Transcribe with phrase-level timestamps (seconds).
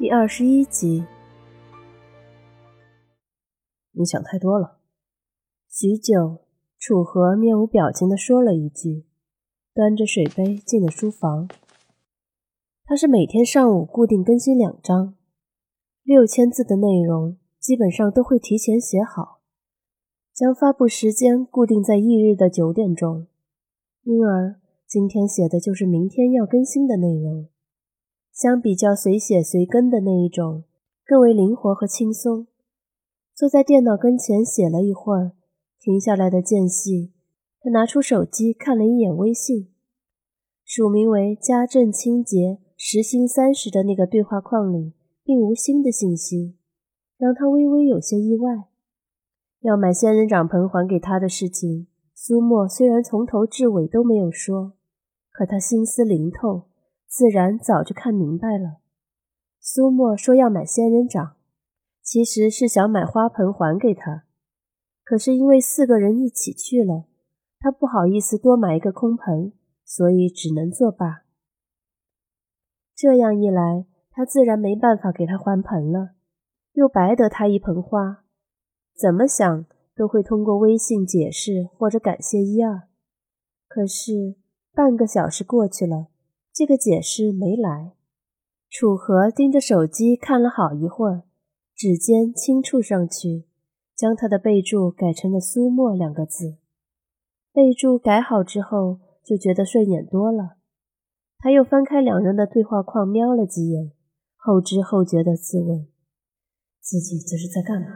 [0.00, 1.04] 第二十一集，
[3.92, 4.78] 你想太多了。
[5.68, 6.38] 许久，
[6.78, 9.04] 楚河面无表情地说了一句，
[9.74, 11.46] 端着水杯进了书房。
[12.82, 15.16] 他是每天上午固定更新两章，
[16.02, 19.42] 六千字的内容，基本上都会提前写好，
[20.32, 23.26] 将发布时间固定在翌日的九点钟。
[24.04, 27.50] 因而，今天写的就是明天要更新的内容。
[28.40, 30.64] 相比较随写随更的那一种，
[31.04, 32.46] 更为灵活和轻松。
[33.34, 35.32] 坐在电脑跟前写了一会儿，
[35.78, 37.12] 停下来的间隙，
[37.60, 39.68] 他拿出手机看了一眼微信，
[40.64, 46.56] 署名为“家政清洁，时薪三十”的那个对话框里，并无新的信息，
[47.18, 48.68] 让他微微有些意外。
[49.60, 54.72] 要买仙人掌盆还给他的事情，苏沫虽然从头至尾都没有说，
[55.30, 56.69] 可他心思灵透。
[57.10, 58.76] 自然早就看明白了。
[59.58, 61.34] 苏沫说要买仙人掌，
[62.00, 64.22] 其实是想买花盆还给他。
[65.02, 67.06] 可是因为四个人一起去了，
[67.58, 69.52] 他不好意思多买一个空盆，
[69.84, 71.24] 所以只能作罢。
[72.94, 76.10] 这样一来，他自然没办法给他还盆了，
[76.74, 78.22] 又白得他一盆花。
[78.94, 82.82] 怎么想都会通过微信解释或者感谢一二。
[83.66, 84.36] 可是
[84.72, 86.09] 半个小时过去了。
[86.60, 87.94] 这个解释没来，
[88.68, 91.22] 楚河盯着手机看了好一会儿，
[91.74, 93.46] 指尖轻触上去，
[93.96, 96.58] 将他的备注改成了“苏沫”两个字。
[97.50, 100.56] 备注改好之后，就觉得顺眼多了。
[101.38, 103.92] 他又翻开两人的对话框，瞄了几眼，
[104.36, 105.88] 后知后觉地自问：
[106.82, 107.86] 自己这是在干嘛？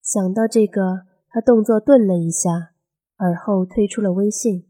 [0.00, 2.74] 想到这个，他动作顿了一下，
[3.16, 4.68] 而后推出了微信。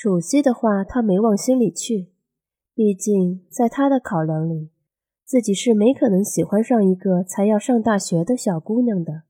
[0.00, 2.12] 楚西的话，他没往心里去。
[2.72, 4.70] 毕竟，在他的考量里，
[5.24, 9.22] 自己是没可能喜欢上一个才要上大学的小姑娘的。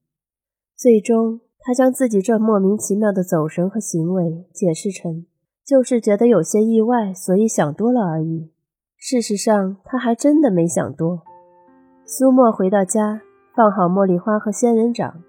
[0.77, 5.25] 最终，他将自己这莫名其妙的走神和行为解释成，
[5.65, 8.53] 就是觉得有些意外，所以想多了而已。
[8.99, 11.23] 事实上，他还真的没想多。
[12.05, 13.23] 苏沫回到家，
[13.57, 15.23] 放好茉莉花和仙人掌，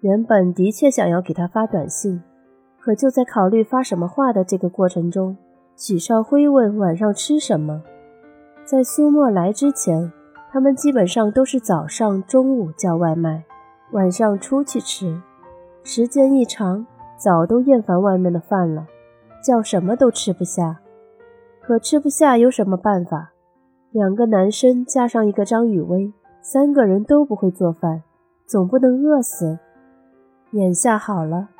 [0.00, 2.22] 原本的确想要给他发短信。
[2.88, 5.36] 可就在考虑发什么话的这个过程中，
[5.76, 7.82] 许少辉问晚上吃什么。
[8.64, 10.10] 在苏沫来之前，
[10.50, 13.44] 他们基本上都是早上、中午叫外卖，
[13.90, 15.20] 晚上出去吃。
[15.84, 16.86] 时间一长，
[17.18, 18.86] 早都厌烦外面的饭了，
[19.44, 20.80] 叫什么都吃不下。
[21.60, 23.32] 可吃不下有什么办法？
[23.90, 26.10] 两个男生加上一个张雨薇，
[26.40, 28.02] 三个人都不会做饭，
[28.46, 29.58] 总不能饿死。
[30.52, 31.50] 眼下好了。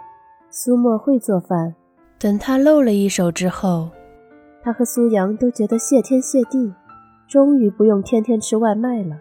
[0.51, 1.75] 苏沫会做饭，
[2.19, 3.91] 等他露了一手之后，
[4.63, 6.73] 他和苏阳都觉得谢天谢地，
[7.29, 9.21] 终于不用天天吃外卖了。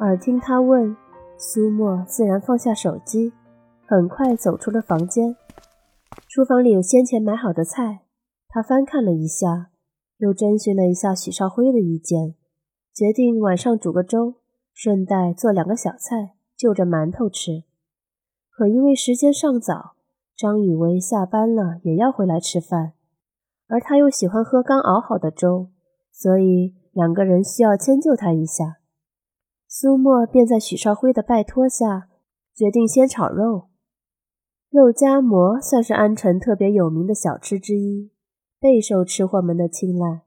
[0.00, 0.96] 耳听他问，
[1.38, 3.32] 苏沫自然放下手机，
[3.86, 5.36] 很快走出了房间。
[6.28, 8.00] 厨房里有先前买好的菜，
[8.48, 9.70] 他翻看了一下，
[10.18, 12.34] 又征询了一下许少辉的意见，
[12.92, 14.34] 决定晚上煮个粥，
[14.74, 17.62] 顺带做两个小菜，就着馒头吃。
[18.50, 19.94] 可因为时间尚早。
[20.40, 22.94] 张雨薇下班了也要回来吃饭，
[23.68, 25.68] 而他又喜欢喝刚熬好的粥，
[26.10, 28.78] 所以两个人需要迁就他一下。
[29.68, 32.08] 苏沫便在许少辉的拜托下，
[32.54, 33.68] 决定先炒肉。
[34.70, 38.10] 肉夹馍算是安城特别有名的小吃之一，
[38.58, 40.22] 备受吃货们的青睐。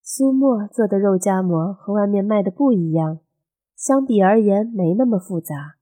[0.00, 3.18] 苏沫做的肉夹馍和外面卖的不一样，
[3.74, 5.74] 相比而言没那么复杂，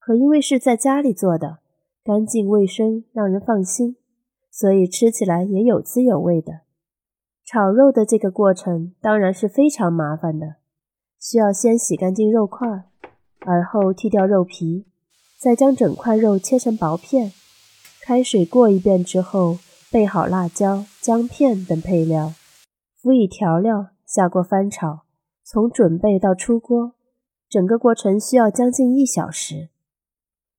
[0.00, 1.58] 可因为是在家里做的。
[2.04, 3.96] 干净卫生，让人放心，
[4.50, 6.60] 所以吃起来也有滋有味的。
[7.46, 10.56] 炒肉的这个过程当然是非常麻烦的，
[11.18, 12.68] 需要先洗干净肉块，
[13.46, 14.84] 而后剔掉肉皮，
[15.38, 17.32] 再将整块肉切成薄片，
[18.02, 19.56] 开水过一遍之后，
[19.90, 22.34] 备好辣椒、姜片等配料，
[23.00, 25.04] 辅以调料，下锅翻炒。
[25.42, 26.92] 从准备到出锅，
[27.48, 29.70] 整个过程需要将近一小时。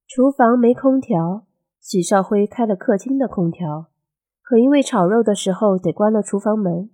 [0.08, 1.48] 厨房没空调，
[1.82, 3.88] 许少辉开了客厅的空调，
[4.44, 6.92] 可因为炒肉的时候得关了厨房门，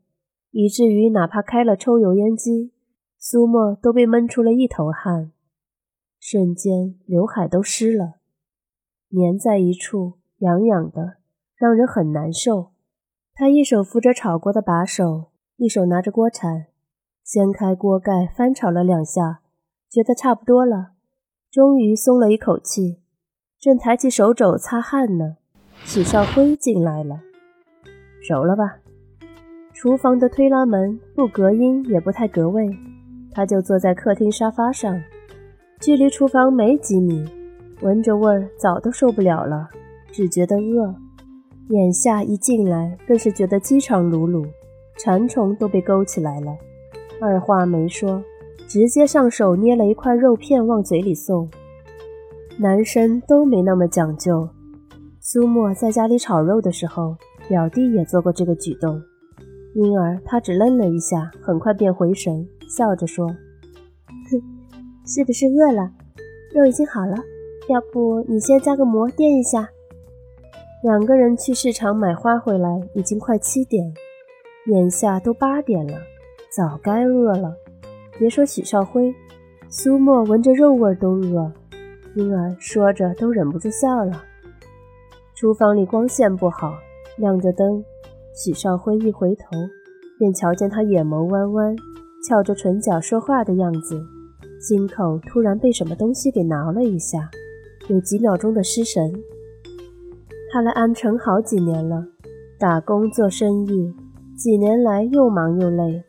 [0.52, 2.72] 以至于哪怕开了抽油烟机，
[3.20, 5.34] 苏沫都被闷出了一头汗，
[6.20, 8.16] 瞬间刘海都湿了，
[9.12, 11.18] 粘在一处，痒痒的，
[11.56, 12.72] 让人很难受。
[13.34, 16.68] 他一手扶着炒锅的把手，一手拿着锅铲，
[17.24, 19.42] 掀开锅盖翻炒了两下，
[19.90, 20.94] 觉得差不多了，
[21.52, 23.01] 终于松了一口气。
[23.62, 25.38] 正抬起手肘擦汗呢，
[25.86, 27.20] 许少辉进来了。
[28.20, 28.78] 熟了吧？
[29.72, 32.68] 厨房的推拉门不隔音，也不太隔味，
[33.32, 35.00] 他就坐在客厅沙发上，
[35.80, 37.24] 距离厨房没几米，
[37.82, 39.70] 闻着味儿早都受不了了，
[40.12, 40.96] 只觉得饿。
[41.70, 44.44] 眼下一进来，更是觉得饥肠辘辘，
[44.98, 46.52] 馋虫都被勾起来了。
[47.22, 48.24] 二话没说，
[48.68, 51.48] 直接上手捏了一块肉片往嘴里送。
[52.62, 54.48] 男生都没那么讲究。
[55.20, 57.16] 苏沫在家里炒肉的时候，
[57.50, 59.02] 表弟也做过这个举动，
[59.74, 63.26] 因而他只愣了一下，很快便回神，笑着说
[64.30, 64.40] ：“哼，
[65.08, 65.90] 是不是饿了？
[66.54, 67.16] 肉已经好了，
[67.68, 69.68] 要不你先加个馍垫一下。”
[70.86, 73.92] 两个人去市场买花回来，已经快七点，
[74.68, 75.98] 眼下都八点了。
[76.56, 77.56] 早该饿了，
[78.20, 79.12] 别说许少辉，
[79.68, 81.52] 苏沫闻着肉味都饿，
[82.16, 84.24] 婴儿说着都忍不住笑了。
[85.34, 86.74] 厨房里光线不好，
[87.18, 87.84] 亮着灯，
[88.36, 89.46] 许少辉一回头，
[90.20, 91.76] 便瞧见他眼眸弯弯，
[92.28, 94.00] 翘着唇角说话的样子，
[94.60, 97.30] 心口突然被什么东西给挠了一下，
[97.88, 99.12] 有几秒钟的失神。
[100.52, 102.06] 他来安城好几年了，
[102.60, 103.94] 打工做生意，
[104.38, 106.04] 几年来又忙又累。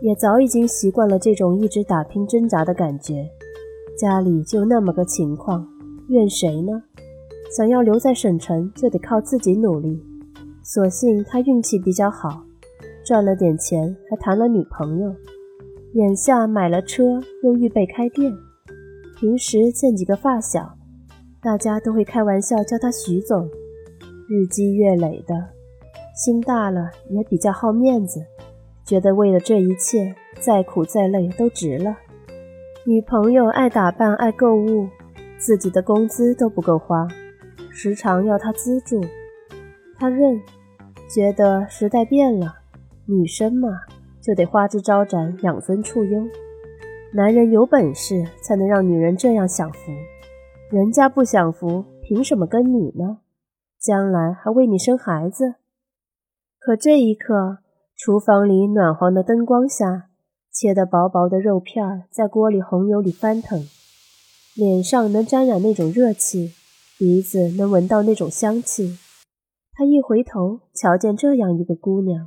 [0.00, 3.28] 也早已经习惯了这种一直打拼挣扎的感觉，
[3.98, 5.66] 家里就那么个情况，
[6.08, 6.84] 怨谁呢？
[7.50, 10.00] 想要留在省城，就得靠自己努力。
[10.62, 12.44] 所幸他运气比较好，
[13.04, 15.12] 赚了点钱，还谈了女朋友，
[15.94, 18.32] 眼下买了车，又预备开店。
[19.18, 20.76] 平时见几个发小，
[21.42, 23.48] 大家都会开玩笑叫他徐总。
[24.28, 25.34] 日积月累的，
[26.14, 28.20] 心大了，也比较好面子。
[28.84, 31.96] 觉得为了这一切，再苦再累都值了。
[32.88, 34.88] 女朋友爱打扮爱购物，
[35.36, 37.06] 自己的工资都不够花，
[37.70, 38.98] 时常要他资助，
[39.98, 40.40] 他认，
[41.06, 42.46] 觉得时代变了，
[43.04, 43.68] 女生嘛
[44.22, 46.26] 就得花枝招展，养尊处优。
[47.12, 49.92] 男人有本事才能让女人这样享福，
[50.70, 53.18] 人家不享福，凭什么跟你呢？
[53.78, 55.56] 将来还为你生孩子？
[56.58, 57.58] 可这一刻。
[57.94, 60.07] 厨房里暖黄的灯光下，
[60.52, 63.64] 切得薄薄的肉片在锅里红油里翻腾，
[64.56, 66.52] 脸上能沾染那种热气，
[66.98, 68.98] 鼻子能闻到那种香气。
[69.72, 72.26] 他一回头，瞧见这样一个姑娘，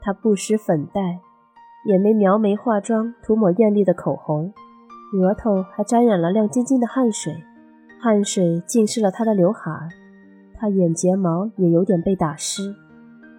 [0.00, 1.18] 她不施粉黛，
[1.88, 4.52] 也没描眉化妆，涂抹艳丽的口红，
[5.18, 7.34] 额头还沾染了亮晶晶的汗水，
[8.00, 9.88] 汗水浸湿了她的刘海，
[10.54, 12.76] 她眼睫毛也有点被打湿，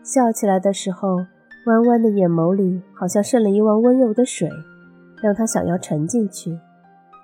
[0.04, 1.25] 笑起来的时候。
[1.65, 4.47] 弯弯的眼眸里好像渗了一汪温柔的水，
[5.19, 6.56] 让他想要沉进去，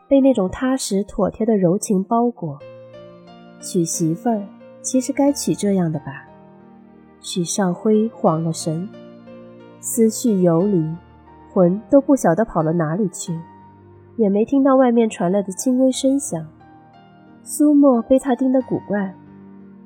[0.07, 2.57] 被那种踏实妥帖的柔情包裹。
[3.59, 4.41] 娶媳妇儿
[4.81, 6.27] 其实该娶这样的吧？
[7.19, 8.89] 许少辉晃了神，
[9.79, 10.83] 思绪游离，
[11.53, 13.39] 魂都不晓得跑了哪里去，
[14.15, 16.43] 也没听到外面传来的轻微声响。
[17.43, 19.13] 苏沫被他盯得古怪，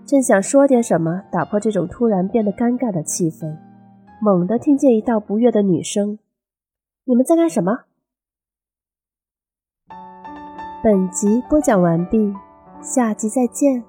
[0.05, 3.53] 正想说点什么打破这种突然变得尴尬的气氛。
[4.25, 6.17] 猛地听见一道不悦的女声
[7.05, 7.83] ：“你们在干什么？”
[10.83, 12.33] 本集播讲完毕，
[12.81, 13.83] 下集再见。